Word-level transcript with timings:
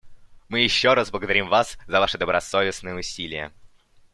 Мы 0.49 0.61
еще 0.61 0.95
раз 0.95 1.11
благодарим 1.11 1.47
вас 1.47 1.77
за 1.85 1.99
ваши 1.99 2.17
добросовестные 2.17 2.95
усилия. 2.95 3.53